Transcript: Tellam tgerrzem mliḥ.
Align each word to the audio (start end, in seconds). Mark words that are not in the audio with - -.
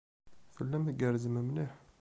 Tellam 0.55 0.83
tgerrzem 0.87 1.35
mliḥ. 1.47 1.71